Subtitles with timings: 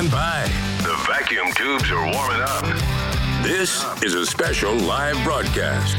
[0.00, 0.44] Stand by.
[0.82, 2.64] The vacuum tubes are warming up.
[3.42, 5.98] This is a special live broadcast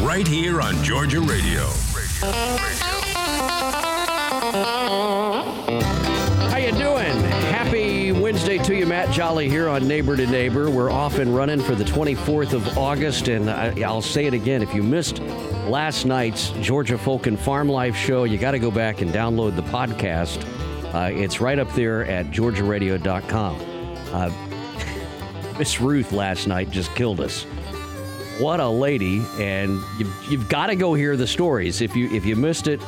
[0.00, 1.64] right here on Georgia Radio.
[6.50, 7.18] How you doing?
[7.54, 10.68] Happy Wednesday to you, Matt Jolly here on Neighbor to Neighbor.
[10.68, 14.60] We're off and running for the 24th of August, and I, I'll say it again:
[14.60, 15.20] if you missed
[15.70, 19.56] last night's Georgia Folk and Farm Life show, you got to go back and download
[19.56, 20.55] the podcast.
[20.92, 23.56] Uh, it's right up there at georgiaradio.com.
[24.12, 27.44] Uh, Miss Ruth last night just killed us.
[28.38, 29.22] What a lady!
[29.38, 31.80] And you've, you've got to go hear the stories.
[31.80, 32.80] If you if you missed it,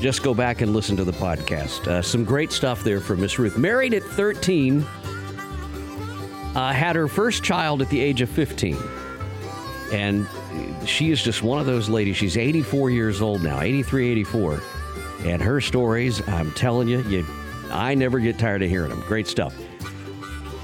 [0.00, 1.86] just go back and listen to the podcast.
[1.86, 3.56] Uh, some great stuff there from Miss Ruth.
[3.56, 4.82] Married at 13,
[6.54, 8.76] uh, had her first child at the age of 15.
[9.92, 10.26] And
[10.84, 12.16] she is just one of those ladies.
[12.16, 14.62] She's 84 years old now, 83, 84.
[15.26, 17.26] And her stories, I'm telling you, you
[17.70, 19.00] I never get tired of hearing them.
[19.08, 19.54] Great stuff.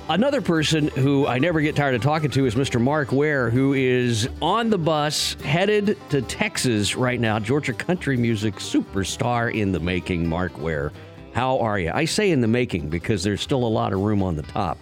[0.08, 2.80] Another person who I never get tired of talking to is Mr.
[2.80, 7.40] Mark Ware, who is on the bus headed to Texas right now.
[7.40, 10.92] Georgia country music superstar in the making, Mark Ware.
[11.33, 11.90] How are you?
[11.92, 14.78] I say in the making because there's still a lot of room on the top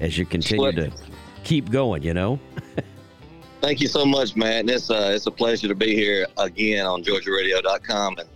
[0.00, 0.92] as you continue to
[1.42, 2.38] keep going, you know?
[3.60, 4.60] Thank you so much, Matt.
[4.60, 8.18] And it's, uh, it's a pleasure to be here again on GeorgiaRadio.com.
[8.18, 8.28] And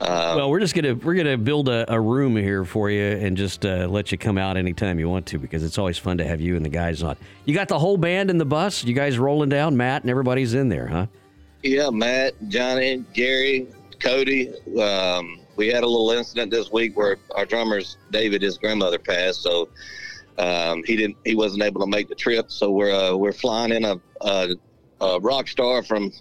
[0.00, 3.36] uh, well, we're just gonna we're gonna build a, a room here for you and
[3.36, 6.24] just uh, let you come out anytime you want to because it's always fun to
[6.24, 7.16] have you and the guys on.
[7.46, 8.84] You got the whole band in the bus.
[8.84, 11.06] You guys rolling down, Matt, and everybody's in there, huh?
[11.62, 14.52] Yeah, Matt, Johnny, Gary, Cody.
[14.78, 19.42] Um, we had a little incident this week where our drummer's David, his grandmother passed,
[19.42, 19.70] so
[20.38, 22.50] um, he didn't he wasn't able to make the trip.
[22.50, 24.48] So we're uh, we're flying in a, a,
[25.00, 26.12] a rock star from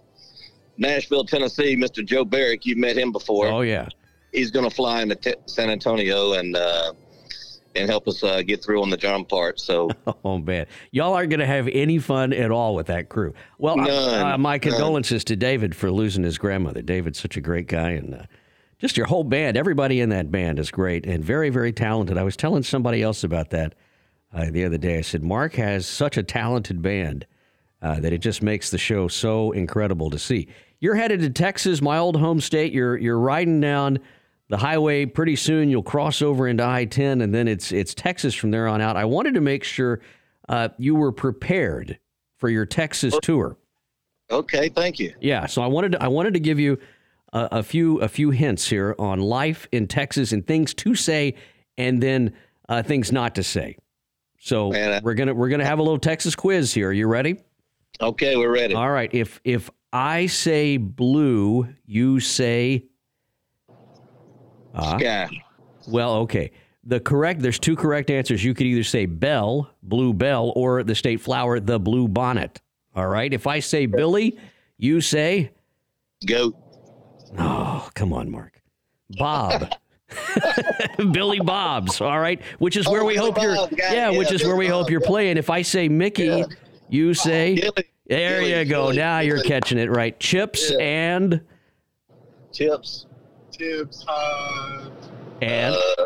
[0.77, 2.03] Nashville, Tennessee, Mr.
[2.05, 2.65] Joe Barrick.
[2.65, 3.47] You've met him before.
[3.47, 3.87] Oh yeah.
[4.31, 6.93] He's going to fly into t- San Antonio and uh,
[7.75, 9.59] and help us uh, get through on the drum part.
[9.59, 9.89] So,
[10.25, 13.33] oh man, y'all aren't going to have any fun at all with that crew.
[13.57, 15.25] Well, None, uh, my condolences none.
[15.25, 16.81] to David for losing his grandmother.
[16.81, 18.23] David's such a great guy, and uh,
[18.79, 19.57] just your whole band.
[19.57, 22.17] Everybody in that band is great and very, very talented.
[22.17, 23.75] I was telling somebody else about that
[24.33, 24.97] uh, the other day.
[24.97, 27.25] I said Mark has such a talented band.
[27.85, 30.47] Uh, that it just makes the show so incredible to see.
[30.79, 32.73] You're headed to Texas, my old home state.
[32.73, 33.99] You're you're riding down
[34.49, 35.05] the highway.
[35.05, 38.81] Pretty soon you'll cross over into I-10, and then it's it's Texas from there on
[38.81, 38.97] out.
[38.97, 40.01] I wanted to make sure
[40.49, 41.99] uh, you were prepared
[42.37, 43.55] for your Texas tour.
[44.31, 45.13] Okay, thank you.
[45.21, 46.79] Yeah, so I wanted to, I wanted to give you
[47.33, 51.35] a, a few a few hints here on life in Texas and things to say,
[51.77, 52.33] and then
[52.67, 53.77] uh, things not to say.
[54.39, 56.89] So Man, I, we're gonna we're gonna have a little Texas quiz here.
[56.89, 57.37] Are you ready?
[58.01, 58.73] Okay, we're ready.
[58.73, 59.09] All right.
[59.13, 62.85] If if I say blue, you say
[64.73, 65.29] uh, sky.
[65.87, 66.51] Well, okay.
[66.83, 68.43] The correct there's two correct answers.
[68.43, 72.61] You could either say bell, blue bell, or the state flower, the blue bonnet.
[72.95, 73.33] All right.
[73.33, 74.37] If I say Billy,
[74.77, 75.51] you say
[76.25, 76.55] goat.
[77.37, 78.61] Oh, come on, Mark.
[79.17, 79.73] Bob.
[81.11, 83.57] Billy Bob's, all right, which is where oh, we hope you're.
[83.75, 85.37] Yeah, which is where we hope you're playing.
[85.37, 86.45] If I say Mickey, yeah.
[86.89, 87.61] You say,
[88.07, 88.91] there you go.
[88.91, 90.17] Now you're catching it right.
[90.19, 90.77] Chips yeah.
[90.79, 91.41] and
[92.51, 93.07] chips,
[93.51, 94.89] chips, uh,
[95.41, 96.05] and uh,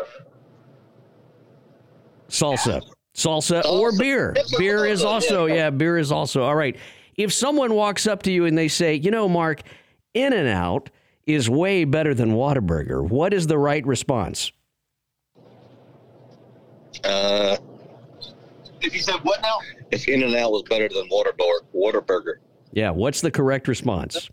[2.28, 2.82] salsa,
[3.14, 4.34] salsa or beer.
[4.58, 5.70] Beer is also yeah.
[5.70, 6.76] Beer is also all right.
[7.16, 9.62] If someone walks up to you and they say, you know, Mark,
[10.14, 10.88] In and Out
[11.26, 14.52] is way better than Whataburger, what is the right response?
[17.04, 17.56] Uh,
[18.82, 19.58] if you said what now?
[19.90, 22.34] if In and Out was better than Whataburger.
[22.72, 24.28] Yeah, what's the correct response?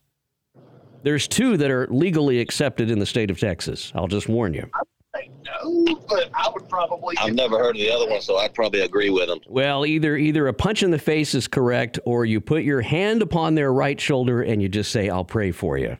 [1.03, 3.91] There's two that are legally accepted in the state of Texas.
[3.95, 4.69] I'll just warn you.
[4.73, 4.81] I
[5.15, 7.15] say no, but I would probably.
[7.17, 9.39] I've never heard of the other one, so I'd probably agree with them.
[9.47, 13.21] Well, either either a punch in the face is correct, or you put your hand
[13.21, 15.97] upon their right shoulder and you just say, "I'll pray for you,"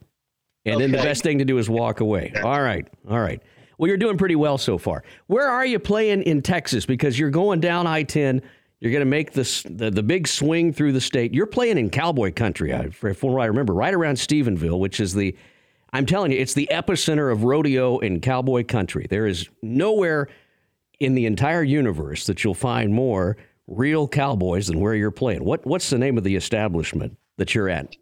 [0.65, 0.81] and okay.
[0.83, 2.33] then the best thing to do is walk away.
[2.43, 3.41] All right, all right.
[3.77, 5.03] Well, you're doing pretty well so far.
[5.27, 6.85] Where are you playing in Texas?
[6.85, 8.41] Because you're going down I-10
[8.79, 11.33] you're going to make the, the big swing through the state.
[11.33, 15.35] You're playing in cowboy country, I, what I remember, right around Stephenville, which is the,
[15.94, 19.07] I'm telling you, it's the epicenter of rodeo in cowboy country.
[19.09, 20.27] There is nowhere
[21.00, 25.44] in the entire universe that you'll find more real cowboys than where you're playing.
[25.44, 27.95] What What's the name of the establishment that you're at?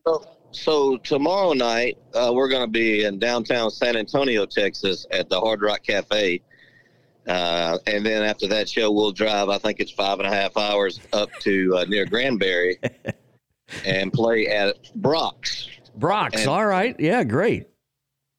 [0.56, 5.40] So tomorrow night, uh, we're going to be in downtown San Antonio, Texas at the
[5.40, 6.42] Hard Rock Cafe
[7.28, 9.50] uh, and then after that show, we'll drive.
[9.50, 12.78] I think it's five and a half hours up to uh, near Granbury
[13.86, 15.70] and play at Brock's.
[15.96, 17.68] Brock's, and, all right, yeah, great.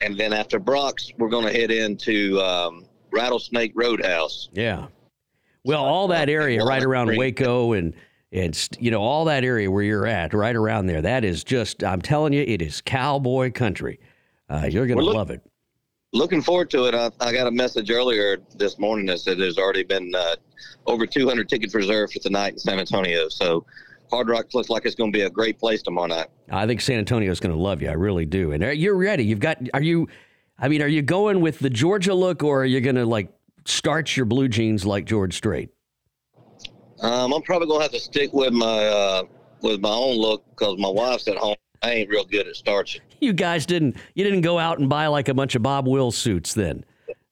[0.01, 4.51] And then after Brock's, we're going to head into um, Rattlesnake Roadhouse.
[4.53, 4.87] Yeah.
[5.65, 7.93] Well, all that area right around Waco and
[8.33, 11.03] and st- you know all that area where you're at, right around there.
[11.03, 14.01] That is just I'm telling you, it is cowboy country.
[14.49, 15.41] Uh, you're gonna look- love it.
[16.13, 16.95] looking forward to it.
[16.95, 20.37] I, I got a message earlier this morning that said there's already been uh,
[20.87, 23.29] over 200 tickets reserved for tonight in San Antonio.
[23.29, 23.67] So
[24.11, 26.29] Hard Rock looks like it's going to be a great place tomorrow night.
[26.49, 27.89] I think San Antonio's going to love you.
[27.89, 28.53] I really do.
[28.53, 29.25] And you're ready.
[29.25, 29.59] You've got.
[29.75, 30.09] Are you?
[30.59, 33.31] I mean, are you going with the Georgia look, or are you going to like
[33.67, 35.71] starch your blue jeans like George Strait?
[37.03, 39.23] Um, I'm probably going to have to stick with my uh,
[39.61, 41.57] with my own look because my wife's at home.
[41.83, 43.03] I ain't real good at starching.
[43.19, 43.97] You guys didn't.
[44.15, 46.85] You didn't go out and buy like a bunch of Bob Wills suits then,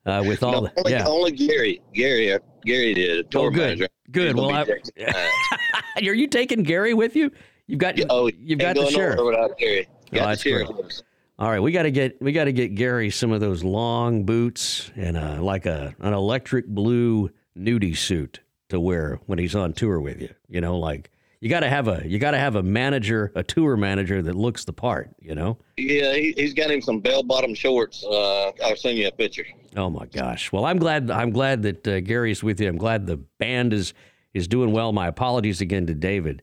[0.07, 1.07] uh, with all No, the only, yeah.
[1.07, 3.19] only Gary, Gary, Gary did.
[3.19, 3.61] a Tour Oh, good.
[3.79, 3.89] manager.
[4.11, 4.35] Good.
[4.35, 4.65] Well, I-
[5.99, 7.31] Are you taking Gary with you?
[7.67, 8.01] You've got.
[8.09, 9.21] oh, you've got the sheriff.
[9.23, 9.87] without Gary.
[9.91, 11.03] Oh, Got the sheriff great.
[11.39, 14.25] All right, we got to get we got to get Gary some of those long
[14.25, 17.29] boots and uh, like a an electric blue
[17.59, 20.35] nudie suit to wear when he's on tour with you.
[20.49, 23.43] You know, like you got to have a you got to have a manager, a
[23.43, 25.11] tour manager that looks the part.
[25.21, 25.59] You know.
[25.77, 28.05] Yeah, he, he's got him some bell bottom shorts.
[28.05, 29.47] Uh, I'll send you a picture.
[29.77, 30.53] Oh my gosh!
[30.53, 32.69] Well, I'm glad I'm glad that uh, Gary's with you.
[32.69, 33.93] I'm glad the band is
[34.33, 34.93] is doing well.
[34.93, 36.43] My apologies again to David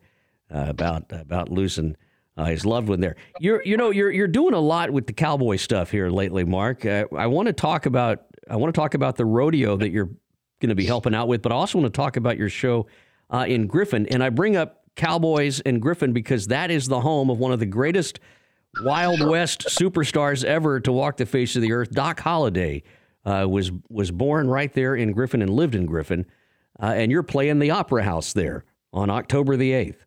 [0.54, 1.96] uh, about about losing
[2.38, 3.16] uh, his loved one there.
[3.40, 6.86] You're you know you're you're doing a lot with the cowboy stuff here lately, Mark.
[6.86, 10.10] Uh, I want to talk about I want to talk about the rodeo that you're
[10.62, 12.88] going to be helping out with, but I also want to talk about your show
[13.30, 14.08] uh, in Griffin.
[14.08, 17.60] And I bring up Cowboys and Griffin because that is the home of one of
[17.60, 18.20] the greatest
[18.82, 21.92] Wild West superstars ever to walk the face of the earth.
[21.92, 22.84] Doc Holliday
[23.26, 26.26] uh, was was born right there in Griffin and lived in Griffin,
[26.82, 28.64] uh, and you're playing the Opera House there
[28.94, 30.06] on October the eighth.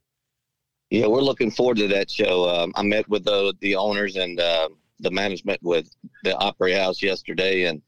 [0.91, 2.49] Yeah, we're looking forward to that show.
[2.49, 4.69] Um, I met with the the owners and uh,
[5.01, 5.91] the management with
[6.23, 7.83] the Opera House yesterday, and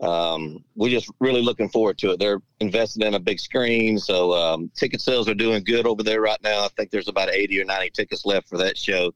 [0.00, 2.18] um, we're just really looking forward to it.
[2.18, 6.22] They're investing in a big screen, so um, ticket sales are doing good over there
[6.22, 6.64] right now.
[6.64, 9.12] I think there's about 80 or 90 tickets left for that show.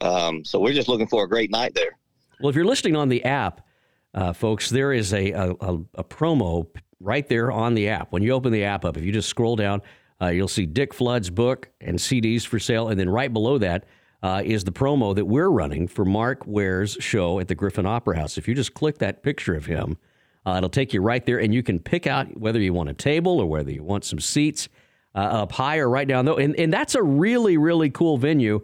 [0.00, 1.98] Um, so we're just looking for a great night there.
[2.40, 3.66] Well, if you're listening on the app,
[4.14, 5.50] uh, folks, there is a, a,
[5.94, 6.66] a, promo
[6.98, 8.12] right there on the app.
[8.12, 9.82] When you open the app up, if you just scroll down,
[10.20, 12.88] uh, you'll see Dick Flood's book and CDs for sale.
[12.88, 13.84] And then right below that
[14.22, 18.16] uh, is the promo that we're running for Mark Ware's show at the Griffin Opera
[18.16, 18.36] House.
[18.36, 19.96] If you just click that picture of him,
[20.46, 22.94] uh, it'll take you right there, and you can pick out whether you want a
[22.94, 24.68] table or whether you want some seats
[25.14, 26.36] uh, up high or right down low.
[26.36, 28.62] And, and that's a really, really cool venue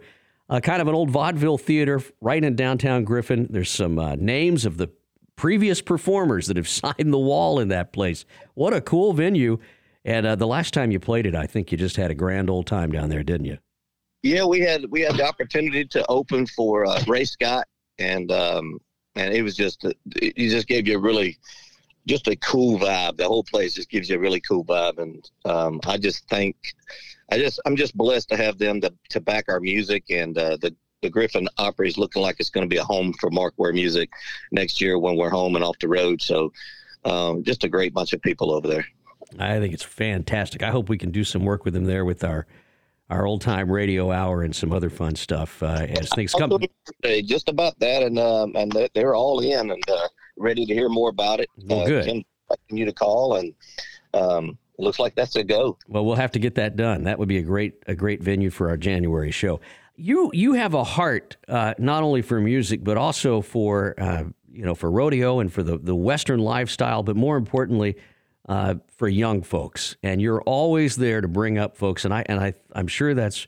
[0.49, 3.47] uh, kind of an old vaudeville theater right in downtown Griffin.
[3.49, 4.89] There's some uh, names of the
[5.35, 8.25] previous performers that have signed the wall in that place.
[8.53, 9.59] What a cool venue.
[10.05, 12.49] And uh, the last time you played it, I think you just had a grand
[12.49, 13.57] old time down there, didn't you?
[14.23, 17.67] Yeah, we had we had the opportunity to open for uh, Ray Scott,
[17.99, 18.79] and um,
[19.15, 19.85] and it was just
[20.19, 21.37] he just gave you a really
[22.07, 23.17] just a cool vibe.
[23.17, 26.55] The whole place just gives you a really cool vibe, and um, I just think
[27.31, 30.57] I just I'm just blessed to have them to, to back our music, and uh,
[30.59, 33.53] the the Griffin Opry is looking like it's going to be a home for Mark
[33.57, 34.09] Ware music
[34.51, 36.21] next year when we're home and off the road.
[36.23, 36.51] So
[37.05, 38.85] um, just a great bunch of people over there.
[39.37, 40.63] I think it's fantastic.
[40.63, 42.47] I hope we can do some work with them there with our
[43.09, 46.49] our old time radio hour and some other fun stuff uh, as things come.
[47.25, 50.07] Just about that, and um, and they- they're all in and uh,
[50.37, 51.49] ready to hear more about it.
[51.65, 52.23] Well, uh, good.
[52.69, 53.53] You to call, and
[54.13, 55.77] um, looks like that's a go.
[55.87, 57.03] Well, we'll have to get that done.
[57.03, 59.59] That would be a great a great venue for our January show.
[59.95, 64.63] You you have a heart uh, not only for music but also for uh, you
[64.63, 67.97] know for rodeo and for the the Western lifestyle, but more importantly
[68.47, 69.97] uh, for young folks.
[70.03, 72.05] And you're always there to bring up folks.
[72.05, 73.47] And I and I I'm sure that's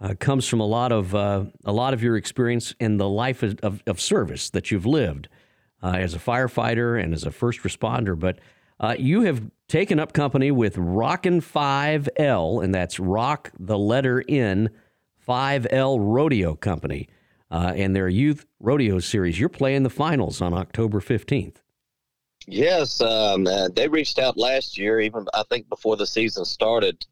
[0.00, 3.42] uh, comes from a lot of uh, a lot of your experience in the life
[3.42, 5.28] of, of, of service that you've lived
[5.84, 8.18] uh, as a firefighter and as a first responder.
[8.18, 8.38] But
[8.80, 14.24] uh, you have taken up company with Rockin' Five L, and that's Rock the letter
[14.26, 14.70] N
[15.18, 17.08] Five L Rodeo Company,
[17.50, 19.38] uh, and their youth rodeo series.
[19.38, 21.56] You're playing the finals on October 15th.
[22.46, 27.06] Yes, um, uh, they reached out last year, even I think before the season started,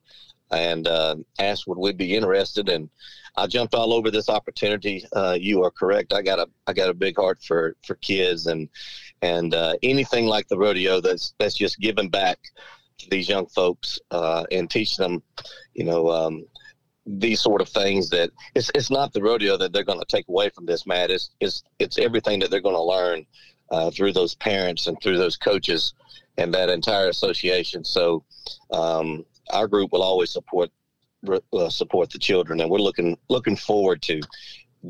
[0.52, 2.68] and uh, asked would we be interested.
[2.68, 2.88] And
[3.36, 5.04] I jumped all over this opportunity.
[5.14, 6.12] Uh, you are correct.
[6.12, 8.68] I got a I got a big heart for for kids and
[9.22, 12.38] and uh, anything like the rodeo that's that's just giving back
[12.98, 15.22] to these young folks uh, and teaching them,
[15.74, 16.08] you know.
[16.08, 16.44] Um,
[17.04, 20.28] these sort of things that it's it's not the rodeo that they're going to take
[20.28, 21.10] away from this, Matt.
[21.10, 23.26] It's it's it's everything that they're going to learn
[23.72, 25.94] uh, through those parents and through those coaches
[26.38, 27.84] and that entire association.
[27.84, 28.24] So
[28.70, 30.70] um, our group will always support
[31.52, 34.20] uh, support the children, and we're looking looking forward to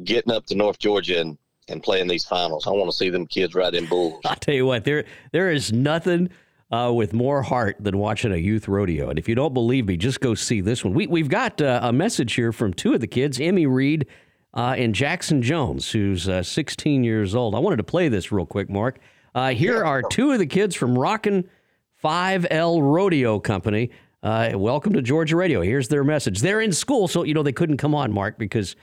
[0.05, 1.37] getting up to North Georgia and,
[1.69, 2.67] and playing these finals.
[2.67, 4.21] I want to see them kids ride in bulls.
[4.25, 6.31] I'll tell you what, there there is nothing
[6.73, 9.11] uh, with more heart than watching a youth rodeo.
[9.11, 10.95] And if you don't believe me, just go see this one.
[10.95, 14.07] We, we've got uh, a message here from two of the kids, Emmy Reed
[14.55, 17.55] uh, and Jackson Jones, who's uh, 16 years old.
[17.55, 18.99] I wanted to play this real quick, Mark.
[19.35, 21.49] Uh, here are two of the kids from Rockin'
[22.03, 23.91] 5L Rodeo Company.
[24.23, 25.63] Uh, welcome to Georgia Radio.
[25.63, 26.43] Here's their message.
[26.43, 28.77] They're in school, so you know they couldn't come on, Mark, because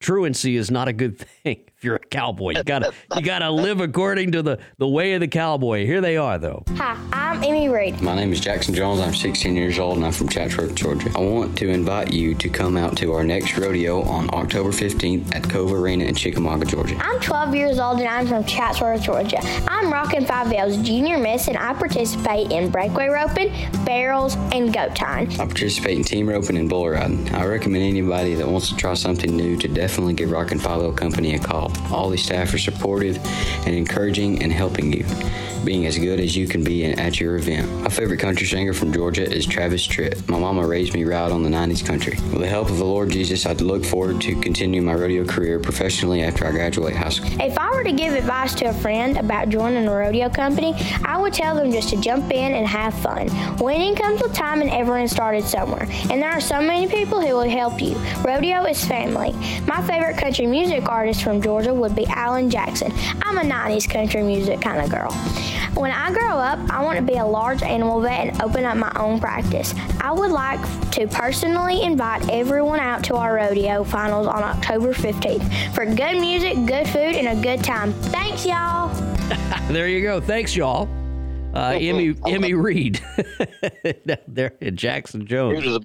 [0.00, 2.54] truancy is not a good thing if you're a cowboy.
[2.56, 5.86] You gotta you gotta live according to the, the way of the cowboy.
[5.86, 6.62] Here they are though.
[6.76, 8.00] Hi, I'm Emmy Reed.
[8.00, 9.00] My name is Jackson Jones.
[9.00, 11.10] I'm 16 years old and I'm from Chatsworth, Georgia.
[11.14, 15.34] I want to invite you to come out to our next rodeo on October 15th
[15.34, 16.96] at Cove Arena in Chickamauga, Georgia.
[17.00, 19.40] I'm 12 years old and I'm from Chatsworth, Georgia.
[19.68, 23.52] I'm rocking 5L's junior miss and I participate in breakaway roping,
[23.84, 25.30] barrels, and goat tying.
[25.32, 27.28] I participate in team roping and bull riding.
[27.34, 31.36] I recommend anybody that wants to try something new to definitely give Rockin' 5L Company
[31.36, 31.70] a call.
[31.92, 33.18] All the staff are supportive
[33.66, 35.06] and encouraging and helping you,
[35.64, 37.70] being as good as you can be at your event.
[37.82, 40.28] My favorite country singer from Georgia is Travis Tritt.
[40.28, 42.18] My mama raised me right on the 90s country.
[42.32, 45.60] With the help of the Lord Jesus, I look forward to continuing my rodeo career
[45.60, 47.30] professionally after I graduate high school.
[47.40, 50.74] If I were to give advice to a friend about joining a rodeo company,
[51.04, 53.26] I would tell them just to jump in and have fun.
[53.56, 55.88] Winning comes with time and everyone started somewhere.
[56.08, 57.96] And there are so many people who will help you.
[58.24, 59.32] Rodeo is family.
[59.66, 62.92] My favorite country music artist from Georgia would be Alan Jackson.
[63.22, 65.10] I'm a 90s country music kind of girl.
[65.74, 68.76] When I grow up, I want to be a large animal vet and open up
[68.76, 69.74] my own practice.
[70.00, 70.60] I would like
[70.92, 76.54] to personally invite everyone out to our rodeo finals on October 15th for good music,
[76.66, 77.92] good food, and a good time.
[77.94, 78.94] Thanks, y'all.
[79.70, 80.20] there you go.
[80.20, 80.88] Thanks, y'all.
[81.56, 83.02] Uh, Emmy Emmy Reed,
[84.28, 85.78] there, in Jackson Jones.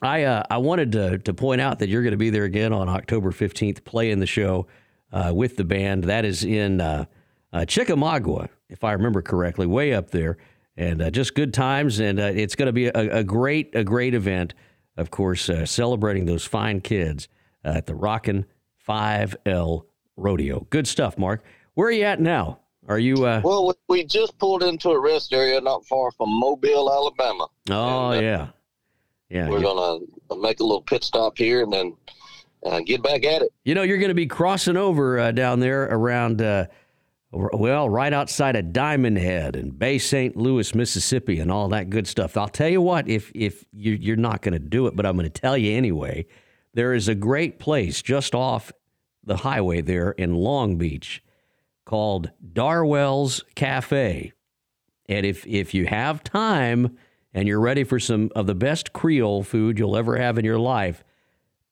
[0.00, 2.72] I uh, I wanted to to point out that you're going to be there again
[2.72, 4.68] on October 15th, playing the show
[5.12, 6.04] uh, with the band.
[6.04, 7.04] That is in uh,
[7.52, 10.38] uh Chickamauga, if I remember correctly, way up there,
[10.78, 12.00] and uh, just good times.
[12.00, 14.54] And uh, it's going to be a, a, great a great event,
[14.96, 17.28] of course, celebrating those fine kids
[17.64, 18.46] at the Rockin'
[18.78, 19.84] Five L
[20.16, 20.66] Rodeo.
[20.70, 21.44] Good stuff, Mark.
[21.74, 22.61] Where are you at now?
[22.88, 23.20] Are you?
[23.20, 27.46] well, we just pulled into a rest area not far from Mobile, Alabama.
[27.70, 28.48] Oh and, yeah.
[29.30, 30.04] Yeah, we're gonna
[30.36, 31.96] make a little pit stop here and then
[32.64, 33.52] uh, get back at it.
[33.64, 36.66] You know, you're going to be crossing over uh, down there around, uh,
[37.32, 40.36] well, right outside of Diamond Head and Bay St.
[40.36, 42.36] Louis, Mississippi, and all that good stuff.
[42.36, 45.16] I'll tell you what, if if you, you're not going to do it, but I'm
[45.16, 46.26] going to tell you anyway.
[46.74, 48.72] There is a great place just off
[49.24, 51.22] the highway there in Long Beach
[51.92, 54.32] called Darwell's Cafe,
[55.10, 56.96] and if if you have time
[57.34, 60.58] and you're ready for some of the best Creole food you'll ever have in your
[60.58, 61.04] life,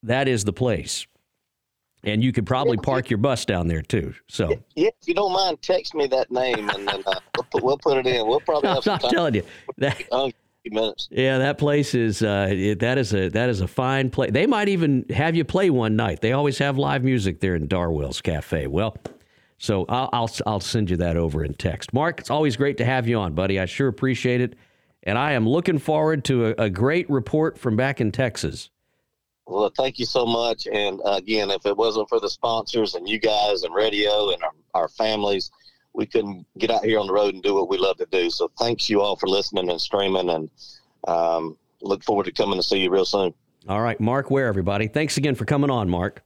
[0.02, 1.06] that is the place.
[2.04, 4.12] And you could probably park your bus down there too.
[4.28, 7.62] So, yeah, if you don't mind, text me that name, and then uh, we'll, put,
[7.62, 8.26] we'll, put, it in.
[8.26, 8.68] We'll probably.
[8.68, 9.42] I'm not telling you
[9.78, 10.02] that.
[10.66, 11.08] Minutes.
[11.10, 14.32] Yeah, that place is uh, it, that is a that is a fine place.
[14.32, 16.20] They might even have you play one night.
[16.20, 18.66] They always have live music there in Darwell's Cafe.
[18.66, 18.94] Well,
[19.60, 21.92] so I'll, I'll I'll send you that over in text.
[21.92, 23.60] Mark, it's always great to have you on, buddy.
[23.60, 24.56] I sure appreciate it
[25.02, 28.70] and I am looking forward to a, a great report from back in Texas.
[29.46, 30.66] Well, thank you so much.
[30.72, 34.42] And uh, again, if it wasn't for the sponsors and you guys and radio and
[34.42, 35.50] our, our families,
[35.92, 38.30] we couldn't get out here on the road and do what we love to do.
[38.30, 40.50] So thanks you all for listening and streaming and
[41.08, 43.34] um, look forward to coming to see you real soon.
[43.68, 44.86] All right, Mark Ware, everybody.
[44.86, 46.22] Thanks again for coming on, Mark.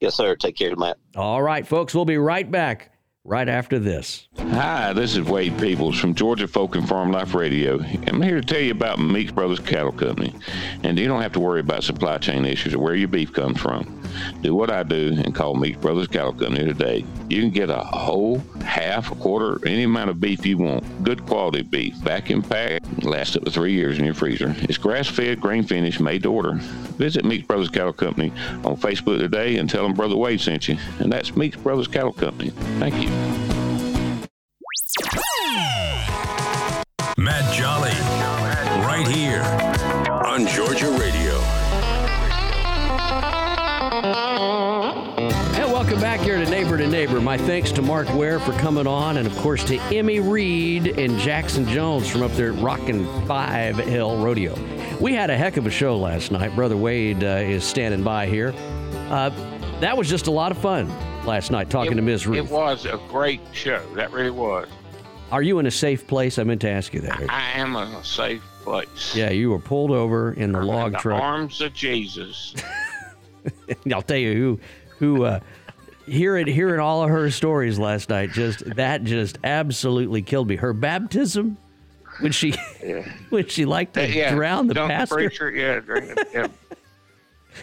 [0.00, 0.36] Yes, sir.
[0.36, 0.98] Take care, Matt.
[1.16, 1.94] All right, folks.
[1.94, 2.93] We'll be right back
[3.24, 4.28] right after this.
[4.36, 7.80] Hi, this is Wade Peoples from Georgia Folk and Farm Life Radio.
[8.06, 10.34] I'm here to tell you about Meeks Brothers Cattle Company.
[10.82, 13.58] And you don't have to worry about supply chain issues or where your beef comes
[13.60, 14.02] from.
[14.42, 17.04] Do what I do and call Meeks Brothers Cattle Company today.
[17.28, 21.02] You can get a whole, half, a quarter, any amount of beef you want.
[21.02, 24.54] Good quality beef, vacuum packed, lasts up to three years in your freezer.
[24.58, 26.52] It's grass fed, grain finished, made to order.
[26.98, 28.30] Visit Meeks Brothers Cattle Company
[28.64, 30.76] on Facebook today and tell them Brother Wade sent you.
[31.00, 32.50] And that's Meeks Brothers Cattle Company.
[32.78, 33.13] Thank you.
[37.16, 37.90] Matt Jolly,
[38.84, 39.42] right here
[40.24, 41.38] on Georgia Radio.
[45.54, 47.20] And welcome back here to Neighbor to Neighbor.
[47.20, 51.18] My thanks to Mark Ware for coming on, and of course to Emmy Reed and
[51.18, 54.58] Jackson Jones from up there at Rockin' Five L Rodeo.
[55.00, 56.54] We had a heck of a show last night.
[56.54, 58.52] Brother Wade uh, is standing by here.
[59.08, 59.30] Uh,
[59.80, 60.90] that was just a lot of fun
[61.26, 62.26] last night talking it, to Ms.
[62.26, 62.38] Ruth.
[62.38, 63.82] It was a great show.
[63.94, 64.68] That really was.
[65.32, 66.38] Are you in a safe place?
[66.38, 67.24] I meant to ask you that.
[67.28, 69.14] I am in a safe place.
[69.14, 71.22] Yeah, you were pulled over in the I'm log in truck.
[71.22, 72.54] arms of Jesus.
[73.92, 74.60] I'll tell you who,
[74.98, 75.40] who, uh,
[76.06, 80.56] hearing hearing all of her stories last night, just that just absolutely killed me.
[80.56, 81.56] Her baptism,
[82.20, 83.08] when she Yeah.
[83.30, 85.14] when she liked to yeah, drown the dunk pastor.
[85.16, 85.80] preacher, yeah,
[86.32, 86.46] yeah.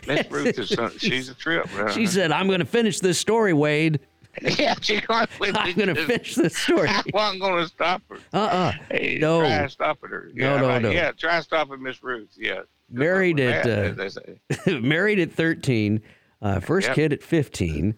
[0.07, 1.67] Miss Ruth is some, she's a trip.
[1.77, 4.00] uh, She said, "I'm going to finish this story, Wade.
[4.41, 8.17] "Yeah, she going I'm going to finish this story." I wasn't going to stop her.
[8.33, 8.71] Uh-uh.
[8.89, 9.41] Hey, No.
[9.41, 10.29] try stopping her.
[10.33, 10.89] No, Yeah, no, like, no.
[10.91, 12.29] Yeah, try stopping Miss Ruth.
[12.38, 12.62] Yeah.
[12.89, 14.79] Married at that, uh, as they say.
[14.79, 16.01] married at 13,
[16.41, 16.95] uh, first Yep.
[16.95, 17.95] kid at 15,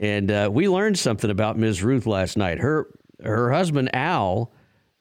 [0.00, 1.82] and uh, we learned something about Ms.
[1.82, 2.58] Ruth last night.
[2.58, 2.86] Her
[3.22, 4.52] her husband Al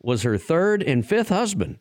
[0.01, 1.79] was her third and fifth husband.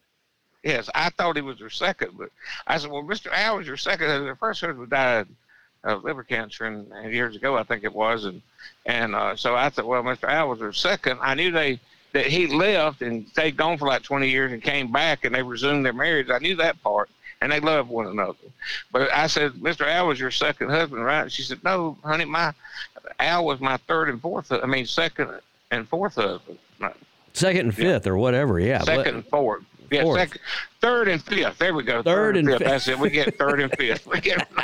[0.62, 2.30] Yes, I thought he was her second, but
[2.66, 3.32] I said, "Well, Mr.
[3.32, 4.06] Al was your second.
[4.06, 4.28] husband.
[4.28, 5.26] Her first husband died
[5.84, 8.40] of liver cancer, and, and years ago, I think it was, and
[8.86, 10.28] and uh, so I thought, well, Mr.
[10.28, 11.18] Al was her second.
[11.20, 11.80] I knew they
[12.12, 15.42] that he left and stayed gone for like 20 years and came back, and they
[15.42, 16.30] resumed their marriage.
[16.30, 18.38] I knew that part, and they loved one another.
[18.92, 19.86] But I said, Mr.
[19.86, 21.32] Al was your second husband, right?
[21.32, 22.52] She said, No, honey, my
[23.18, 24.52] Al was my third and fourth.
[24.52, 25.30] I mean, second
[25.72, 26.58] and fourth husband.
[27.34, 28.60] Second and fifth, or whatever.
[28.60, 28.80] Yeah.
[28.82, 29.64] second but- and fourth.
[29.92, 30.18] Yeah, Fourth.
[30.20, 30.40] second,
[30.80, 31.58] third and fifth.
[31.58, 32.02] There we go.
[32.02, 32.58] Third and fifth.
[32.58, 32.68] fifth.
[32.68, 32.98] That's it.
[32.98, 34.06] We get third and fifth.
[34.06, 34.48] We get.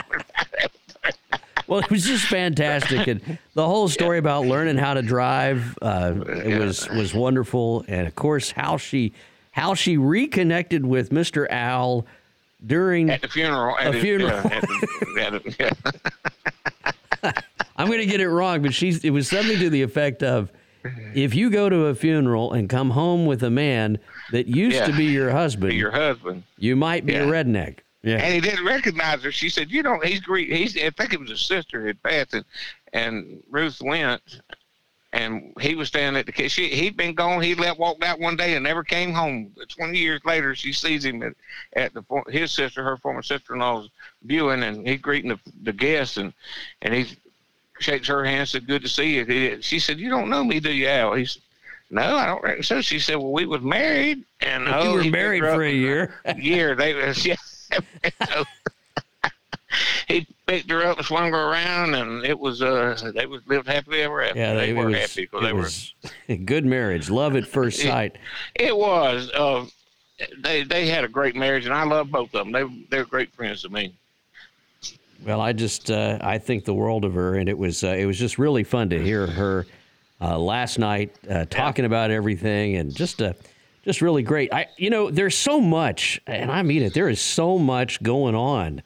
[1.66, 6.14] Well, it was just fantastic, and the whole story about learning how to drive uh,
[6.26, 9.12] it was was wonderful, and of course how she
[9.50, 11.47] how she reconnected with Mr.
[11.50, 12.06] Al
[12.66, 13.11] during.
[13.11, 13.76] at the funeral.
[13.78, 14.40] At A his- funeral.
[14.50, 14.62] Yeah, at
[15.42, 15.82] the- at
[17.23, 17.35] the-
[17.76, 20.50] I'm going to get it wrong, but she's it was something to the effect of,
[20.85, 21.12] Mm-hmm.
[21.14, 23.99] if you go to a funeral and come home with a man
[24.32, 26.44] that used to be your husband, Your husband.
[26.58, 27.78] you might be a redneck.
[28.02, 28.16] Yeah.
[28.18, 29.32] And he didn't recognize her.
[29.32, 30.50] She said, "You don't." He's Greek.
[30.50, 30.76] He's.
[30.76, 32.44] I think it was his sister had passed, and,
[32.92, 34.23] and Ruth went,
[35.12, 36.32] and he was standing at the.
[36.32, 37.42] ki- She, he'd been gone.
[37.42, 39.50] He left, walked out one day, and never came home.
[39.68, 41.32] Twenty years later, she sees him at,
[41.75, 43.90] at the his sister, her former sister-in-law's
[44.23, 46.32] viewing, and he's greeting the, the guests, and
[46.82, 47.06] and he
[47.80, 50.61] shakes her hand, said, "Good to see you." He, she said, "You don't know me,
[50.61, 51.42] do you, Al?" He said,
[51.90, 55.02] "No, I don't reckon so." She said, "Well, we was married, and you oh, were
[55.02, 56.14] he picked married for a year.
[56.37, 56.74] year.
[56.74, 57.37] They was yeah.
[58.26, 58.44] So,
[60.07, 63.68] he picked her up and swung her around, and it was uh they was lived
[63.68, 64.38] happily ever after.
[64.38, 66.37] Yeah, they it were was, happy because it they were.
[66.44, 68.16] good marriage, love at first sight.
[68.55, 69.31] It was.
[69.31, 69.66] Uh,
[70.38, 72.52] they they had a great marriage, and I love both of them.
[72.52, 73.94] They they're great friends to me.
[75.24, 78.07] Well, I just uh, I think the world of her, and it was uh, it
[78.07, 79.66] was just really fun to hear her
[80.20, 83.33] uh, last night uh, talking about everything, and just uh,
[83.85, 84.52] just really great.
[84.52, 86.94] I you know there's so much, and I mean it.
[86.94, 88.83] There is so much going on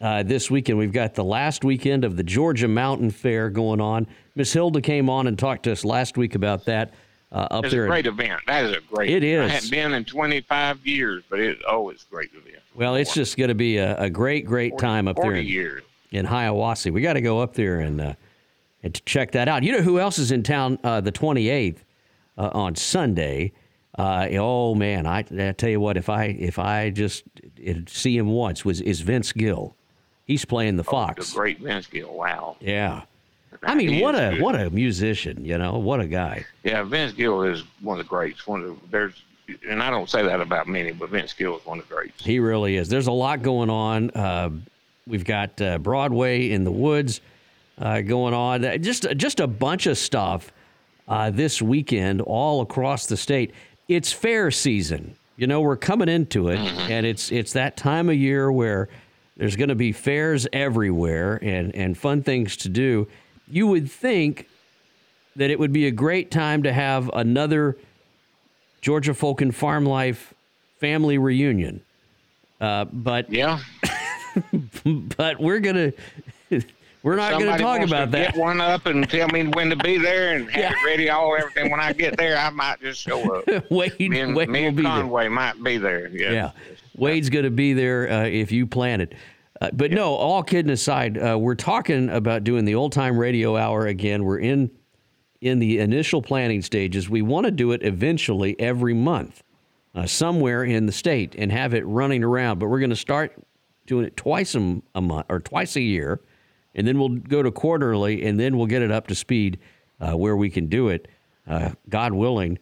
[0.00, 0.78] uh, this weekend.
[0.78, 4.06] We've got the last weekend of the Georgia Mountain Fair going on.
[4.34, 6.92] Miss Hilda came on and talked to us last week about that
[7.32, 7.82] uh, up It's there.
[7.82, 8.40] a in- great event.
[8.46, 9.10] That is a great.
[9.10, 9.40] It is.
[9.50, 12.62] I hadn't been in 25 years, but it's always a great event.
[12.74, 15.24] well, it's just going to be a, a great, great 40 time up there.
[15.24, 15.82] 40 in- years.
[16.10, 16.92] in Hiawassee.
[16.92, 18.14] We got to go up there and uh,
[18.82, 19.62] and to check that out.
[19.62, 21.78] You know who else is in town uh, the 28th
[22.36, 23.52] uh, on Sunday?
[23.98, 27.24] Uh, oh man, I, I tell you what, if I if I just
[27.56, 29.76] it'd see him once was is Vince Gill.
[30.24, 31.32] He's playing the The Fox.
[31.34, 32.12] great Vince Gill.
[32.14, 32.56] Wow.
[32.60, 33.02] Yeah.
[33.64, 34.40] I mean, He what a good.
[34.42, 36.44] what a musician, you know, what a guy.
[36.64, 38.46] Yeah, Vince Gill is one of the greats.
[38.46, 39.22] One of the, there's,
[39.68, 42.24] and I don't say that about many, but Vince Gill is one of the greats.
[42.24, 42.88] He really is.
[42.88, 44.10] There's a lot going on.
[44.10, 44.50] Uh,
[45.06, 47.20] we've got uh, Broadway in the Woods
[47.78, 48.64] uh, going on.
[48.64, 50.52] Uh, Just just a bunch of stuff
[51.08, 53.52] uh, this weekend all across the state.
[53.88, 55.16] It's fair season.
[55.36, 58.88] You know, we're coming into it, and it's it's that time of year where
[59.36, 63.08] there's going to be fairs everywhere and and fun things to do.
[63.52, 64.48] You would think
[65.36, 67.76] that it would be a great time to have another
[68.80, 70.32] Georgia Folk and Farm Life
[70.80, 71.82] family reunion.
[72.62, 73.58] Uh, but Yeah.
[75.18, 75.92] but we're gonna
[77.02, 78.32] we're not gonna talk wants about to that.
[78.32, 80.70] Get one up and tell me when to be there and have Yeah.
[80.72, 81.70] it ready, all everything.
[81.70, 83.44] When I get there, I might just show up.
[83.70, 84.84] Wade, Me and, Wade me and there.
[84.84, 86.08] Conway might be there.
[86.08, 86.32] Yeah.
[86.32, 86.50] Yeah,
[86.96, 89.12] Wade's gonna be there uh, if you plan it.
[89.62, 93.56] Uh, but no, all kidding aside, uh, we're talking about doing the old time radio
[93.56, 94.24] hour again.
[94.24, 94.72] We're in
[95.40, 97.08] in the initial planning stages.
[97.08, 99.44] We want to do it eventually every month,
[99.94, 102.58] uh, somewhere in the state, and have it running around.
[102.58, 103.40] But we're going to start
[103.86, 106.20] doing it twice a month or twice a year,
[106.74, 109.60] and then we'll go to quarterly, and then we'll get it up to speed
[110.00, 111.06] uh, where we can do it,
[111.46, 112.58] uh, God willing,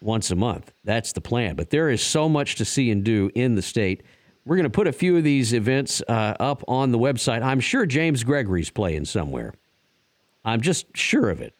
[0.00, 0.72] once a month.
[0.84, 1.56] That's the plan.
[1.56, 4.04] But there is so much to see and do in the state.
[4.46, 7.42] We're going to put a few of these events uh, up on the website.
[7.42, 9.54] I'm sure James Gregory's playing somewhere.
[10.44, 11.54] I'm just sure of it.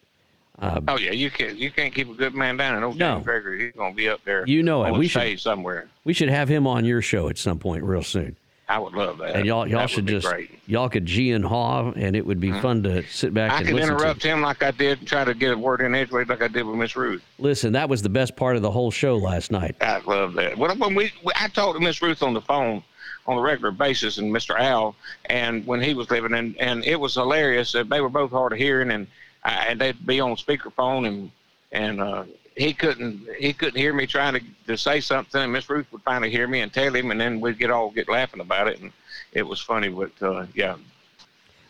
[0.87, 2.75] Oh yeah, you can't you can't keep a good man down.
[2.75, 3.15] And old No.
[3.15, 4.45] James Gregory, he's gonna be up there.
[4.45, 4.91] You know it.
[4.93, 5.87] We should- somewhere.
[6.03, 8.37] We should have him on your show at some point real soon.
[8.71, 9.35] I would love that.
[9.35, 10.49] and y'all y'all That should just great.
[10.49, 10.71] Mm-hmm.
[10.71, 13.65] y'all could G and haw, and it would be fun to sit back I and
[13.67, 16.29] could listen interrupt him like I did and try to get a word in edgeways
[16.29, 17.21] like I did with Miss Ruth.
[17.37, 19.75] Listen, that was the best part of the whole show last night.
[19.81, 20.57] I love that.
[20.57, 22.81] When, when we, I talked to Miss Ruth on the phone
[23.27, 24.57] on a regular basis and Mr.
[24.57, 27.73] Al, and when he was living, and, and it was hilarious.
[27.73, 29.05] that They were both hard of hearing, and
[29.43, 31.31] I, and they'd be on speakerphone, and
[31.73, 32.23] and uh,
[32.55, 36.01] he couldn't he couldn't hear me trying to, to say something, and Miss Ruth would
[36.03, 38.79] finally hear me and tell him, and then we'd get all get laughing about it,
[38.81, 38.91] and
[39.33, 39.89] it was funny.
[39.89, 40.75] But uh, yeah,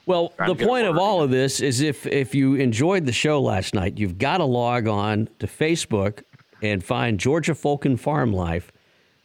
[0.05, 3.05] Well, the to get a point of all of this is if if you enjoyed
[3.05, 6.23] the show last night, you've got to log on to Facebook
[6.61, 8.71] and find Georgia Folk and Farm Life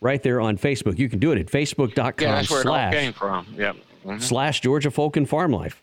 [0.00, 0.98] right there on Facebook.
[0.98, 3.46] You can do it at facebook.com yeah, that's where it all came from.
[3.56, 3.72] Yeah.
[4.04, 4.22] Mhm.
[4.22, 5.82] slash Georgia Folk and Farm Life.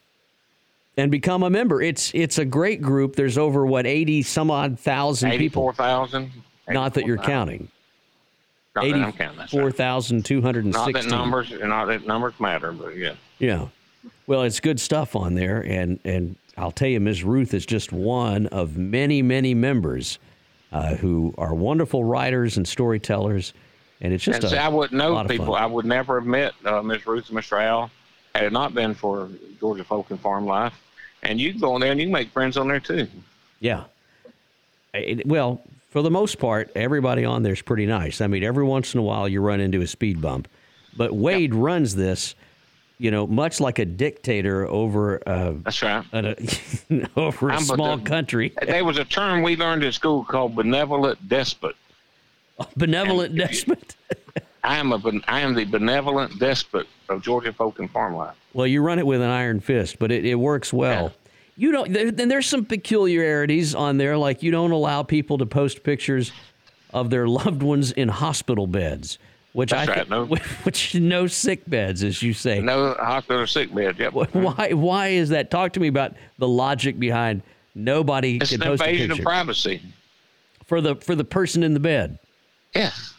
[0.96, 1.82] And become a member.
[1.82, 3.16] It's it's a great group.
[3.16, 5.46] There's over what eighty some odd thousand people.
[5.46, 6.32] Eighty-four thousand.
[6.70, 7.70] Not that you're counting.
[8.76, 9.38] Not that I'm counting.
[9.38, 9.60] That's right.
[9.60, 13.16] Eighty-four thousand two hundred and Not that numbers, not that numbers matter, but yeah.
[13.40, 13.68] Yeah.
[14.28, 17.24] Well, it's good stuff on there, and and I'll tell you, Ms.
[17.24, 20.20] Ruth is just one of many, many members
[20.72, 23.54] uh, who are wonderful writers and storytellers,
[24.02, 25.56] and it's just and a see, I wouldn't know people.
[25.56, 27.62] I would never have met uh, Miss Ruth and Mr.
[27.62, 27.90] Al
[28.36, 29.30] had it not been for
[29.60, 30.74] Georgia Folk and Farm Life.
[31.24, 33.08] And you can go on there and you can make friends on there too.
[33.60, 33.86] Yeah.
[34.94, 38.22] It- well, for the most part, everybody on there's pretty nice.
[38.22, 40.48] I mean, every once in a while you run into a speed bump,
[40.98, 42.36] but Wade runs this,
[43.00, 46.06] you know, much like a dictator over uh, That's right.
[46.14, 46.36] a,
[47.20, 48.54] over a I'm small the- country.
[48.66, 51.76] There was a term we learned in school called benevolent despot.
[52.76, 53.96] Benevolent despot.
[54.64, 58.36] I am a I am the benevolent despot of Georgia Folk and Farm Life.
[58.54, 61.04] Well, you run it with an iron fist, but it, it works well.
[61.06, 61.10] Yeah.
[61.56, 61.94] You don't.
[61.94, 66.32] There, then there's some peculiarities on there, like you don't allow people to post pictures
[66.94, 69.20] of their loved ones in hospital beds,
[69.54, 70.26] which That's I right, no.
[70.64, 72.60] which no sick beds, as you say.
[72.60, 73.98] No hospital or sick bed.
[74.00, 74.14] Yep.
[74.14, 74.42] Mm-hmm.
[74.42, 74.74] Why?
[74.74, 75.52] Why is that?
[75.52, 77.44] Talk to me about the logic behind
[77.76, 79.82] nobody It's can an post a invasion of privacy.
[80.66, 82.18] for the for the person in the bed.
[82.74, 83.13] Yes.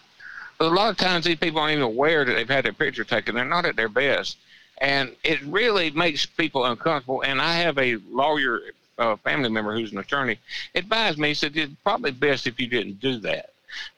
[0.59, 3.05] But a lot of times these people aren't even aware that they've had their picture
[3.05, 3.35] taken.
[3.35, 4.37] They're not at their best.
[4.79, 7.23] And it really makes people uncomfortable.
[7.23, 8.61] And I have a lawyer,
[8.99, 10.39] uh, family member who's an attorney,
[10.75, 13.51] advised me, he said, it's probably best if you didn't do that.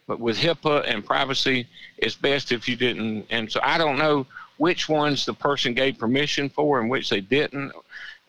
[0.06, 1.66] But with HIPAA and privacy,
[1.98, 3.26] it's best if you didn't.
[3.30, 4.26] And so I don't know
[4.58, 7.72] which ones the person gave permission for and which they didn't.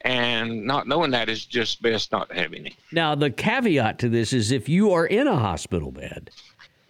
[0.01, 2.77] And not knowing that is just best not to have any.
[2.91, 6.29] Now, the caveat to this is if you are in a hospital bed,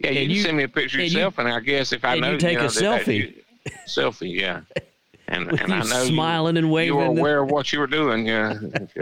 [0.00, 1.92] Yeah, you can you- send me a picture of and you- yourself, and I guess
[1.92, 3.16] if I and know you take know, a selfie.
[3.16, 3.34] you-
[3.86, 4.60] selfie, yeah.
[5.30, 7.80] And and I you know smiling you, and waving You were aware of what you
[7.80, 8.54] were doing, yeah.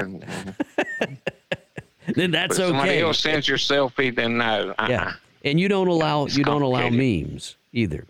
[2.14, 3.02] then that's but if somebody okay.
[3.02, 4.74] else sends your selfie, then no.
[4.76, 4.86] Uh-uh.
[4.88, 5.12] Yeah,
[5.44, 8.06] and you don't allow It's you don't allow memes either.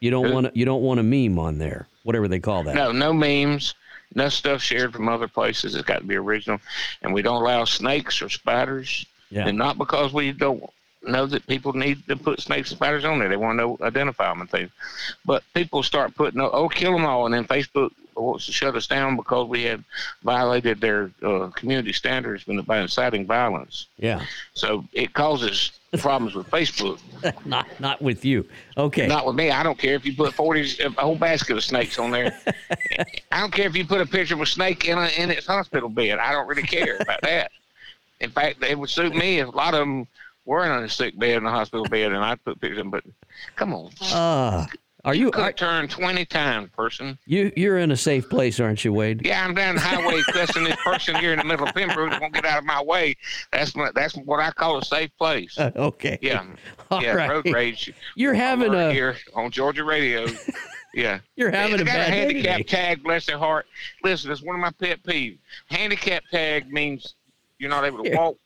[0.00, 2.74] You don't want you don't want a meme on there, whatever they call that.
[2.74, 3.74] No, no memes,
[4.14, 5.74] no stuff shared from other places.
[5.74, 6.58] It's got to be original,
[7.02, 9.04] and we don't allow snakes or spiders.
[9.30, 9.46] Yeah.
[9.48, 10.62] And not because we don't
[11.08, 13.28] know that people need to put snakes and spiders on there.
[13.28, 14.70] They want to know, identify them and things.
[15.24, 18.86] But people start putting, oh, kill them all, and then Facebook wants to shut us
[18.86, 19.82] down because we had
[20.22, 23.86] violated their uh, community standards by inciting violence.
[23.98, 27.00] Yeah, So it causes problems with Facebook.
[27.46, 28.48] not not with you.
[28.76, 29.06] Okay.
[29.06, 29.50] Not with me.
[29.50, 32.38] I don't care if you put 40, a whole basket of snakes on there.
[33.32, 35.46] I don't care if you put a picture of a snake in, a, in its
[35.46, 36.18] hospital bed.
[36.18, 37.52] I don't really care about that.
[38.20, 40.06] In fact, it would suit me if a lot of them
[40.44, 42.78] were in a sick bed in a hospital bed, and I'd put pictures.
[42.78, 42.90] them.
[42.90, 43.04] But
[43.56, 44.66] come on, uh,
[45.04, 47.18] are you could are, have turned twenty times, person.
[47.26, 49.24] you you're in a safe place, aren't you, Wade?
[49.24, 52.18] Yeah, I'm down the highway cussing this person here in the middle of Pembroke.
[52.20, 53.16] Won't get out of my way.
[53.52, 55.58] That's my, that's what I call a safe place.
[55.58, 56.18] Uh, okay.
[56.22, 56.44] Yeah,
[56.90, 57.12] All yeah.
[57.12, 57.28] right.
[57.30, 57.92] Road rage.
[58.16, 60.26] You're having a here on Georgia radio.
[60.96, 61.18] Yeah.
[61.34, 62.62] you're having they a got bad a day handicap today.
[62.68, 63.66] tag, bless their heart.
[64.04, 65.38] Listen, it's one of my pet peeves.
[65.66, 67.16] Handicap tag means
[67.58, 68.16] you're not able to Yeah.
[68.16, 68.36] walk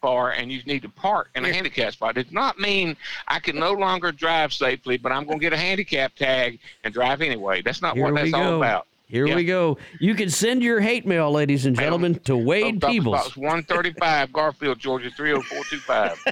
[0.00, 2.16] far and you need to park in a handicap spot.
[2.16, 2.96] It does not mean
[3.28, 6.92] I can no longer drive safely, but I'm going to get a handicap tag and
[6.94, 7.62] drive anyway.
[7.62, 8.86] That's not Here what that's all about.
[9.06, 9.34] Here Yeah.
[9.36, 9.76] we go.
[9.98, 13.16] You can send your hate mail, ladies and gentlemen, to Wade Peebles.
[13.16, 16.24] Box 135, Garfield, Georgia 30425.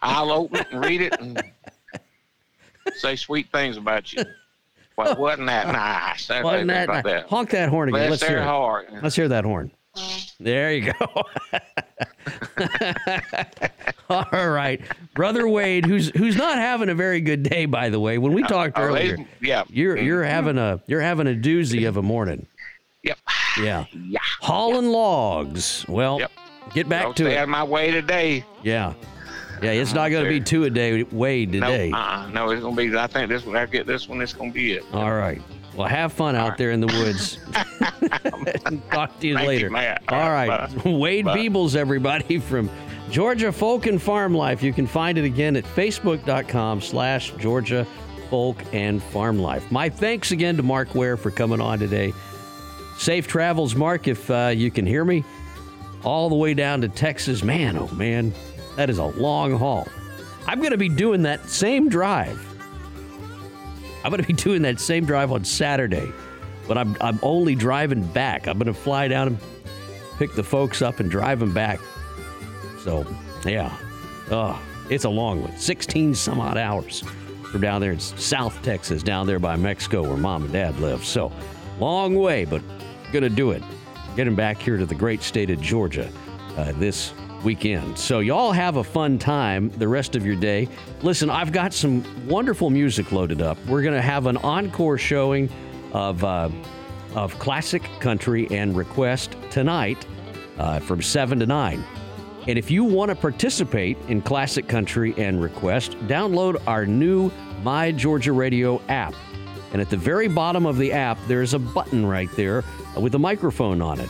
[0.00, 1.42] I'll open it and read it and
[2.94, 4.22] say sweet things about you.
[4.94, 6.26] What wasn't that nice?
[6.28, 7.26] That, Wasn't that, that, that.
[7.28, 8.08] honk that horn again?
[8.08, 9.02] Bless Let's hear it.
[9.02, 9.70] Let's hear that horn.
[10.38, 11.24] There you go.
[14.10, 14.80] All right,
[15.14, 18.18] brother Wade, who's who's not having a very good day, by the way.
[18.18, 19.64] When we uh, talked Oh, earlier, yeah.
[19.68, 20.30] you're you're mm-hmm.
[20.30, 22.46] having a you're having a doozy of a morning.
[23.02, 23.18] Yep.
[23.62, 24.20] Yeah, Yeah.
[24.40, 25.84] hauling logs.
[25.88, 26.30] Well, Yep.
[26.74, 27.38] get back Don't to stay it.
[27.38, 28.44] out of my way today.
[28.62, 28.94] Yeah.
[29.62, 31.90] Yeah, it's not going to be two a day Wade No, today.
[31.92, 32.30] uh-uh.
[32.30, 32.96] no, it's gonna be.
[32.96, 33.56] I think this one.
[33.56, 34.20] I get this one.
[34.22, 34.84] It's gonna be it.
[34.92, 35.42] All right.
[35.74, 36.58] Well, have fun out right.
[36.58, 37.38] there in the woods.
[38.90, 39.70] Talk to you Thank you, later.
[39.70, 40.02] Matt.
[40.08, 40.48] All All right.
[40.48, 41.36] right, Wade Bye.
[41.36, 42.68] Peebles, everybody from
[43.10, 44.62] Georgia Folk and Farm Life.
[44.62, 47.86] You can find it again at facebook.com slash Georgia
[48.30, 49.70] Folk and Farm Life.
[49.70, 52.12] My thanks again to Mark Ware for coming on today.
[52.98, 55.24] Safe travels, Mark, if uh, you can hear me.
[56.02, 57.42] All the way down to Texas.
[57.42, 58.32] Man, oh man,
[58.80, 59.86] that is a long haul.
[60.46, 62.40] I'm going to be doing that same drive.
[64.02, 66.10] I'm going to be doing that same drive on Saturday,
[66.66, 68.48] but I'm, I'm only driving back.
[68.48, 69.38] I'm going to fly down and
[70.16, 71.78] pick the folks up and drive them back.
[72.82, 73.06] So,
[73.44, 73.76] yeah.
[74.30, 75.58] Oh, it's a long one.
[75.58, 77.04] 16 some odd hours
[77.52, 81.04] from down there in South Texas, down there by Mexico where mom and dad live.
[81.04, 81.30] So,
[81.78, 82.62] long way, but
[83.12, 83.62] going to do it.
[84.16, 86.10] Getting back here to the great state of Georgia
[86.56, 87.12] uh, this
[87.44, 87.98] weekend.
[87.98, 90.68] So, y'all have a fun time the rest of your day.
[91.02, 93.58] Listen, I've got some wonderful music loaded up.
[93.66, 95.48] We're going to have an encore showing
[95.92, 96.48] of, uh,
[97.14, 100.06] of classic country and request tonight
[100.58, 101.84] uh, from 7 to 9.
[102.48, 107.30] And if you want to participate in classic country and request, download our new
[107.62, 109.14] My Georgia Radio app.
[109.72, 112.64] And at the very bottom of the app, there's a button right there
[112.96, 114.08] with a microphone on it.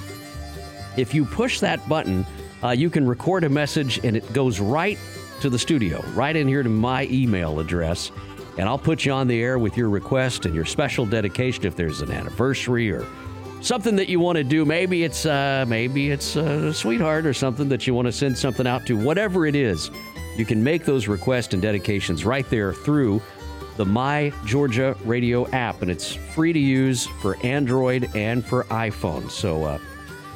[0.97, 2.25] If you push that button,
[2.63, 4.99] uh, you can record a message and it goes right
[5.41, 8.13] to the studio, right in here to my email address.
[8.59, 11.77] And I'll put you on the air with your request and your special dedication if
[11.77, 13.07] there's an anniversary or
[13.63, 14.65] something that you want to do.
[14.65, 18.67] Maybe it's uh, maybe it's a sweetheart or something that you want to send something
[18.67, 18.97] out to.
[18.97, 19.91] Whatever it is,
[20.37, 23.23] you can make those requests and dedications right there through
[23.77, 29.31] the My Georgia Radio app, and it's free to use for Android and for iPhone.
[29.31, 29.79] So uh,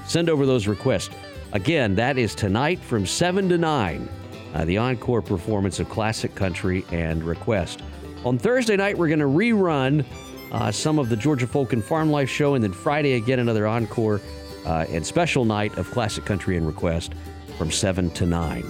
[0.07, 1.15] send over those requests.
[1.55, 4.09] Again, that is tonight from 7 to 9,
[4.55, 7.81] uh, the encore performance of classic country and request.
[8.25, 10.05] On Thursday night, we're going to rerun
[10.51, 13.69] uh, some of the Georgia Folk and Farm Life show, and then Friday again another
[13.69, 14.21] encore
[14.67, 17.13] uh, and special night of classic country and request
[17.57, 18.65] from 7 to 9.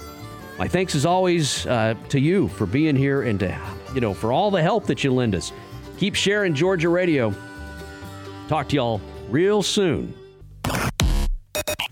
[0.59, 3.59] My thanks as always uh, to you for being here and to,
[3.95, 5.53] you know, for all the help that you lend us.
[5.97, 7.35] Keep sharing Georgia Radio.
[8.47, 10.15] Talk to y'all real soon.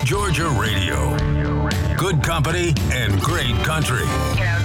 [0.05, 1.17] Georgia Radio.
[1.97, 4.62] Good company and great country.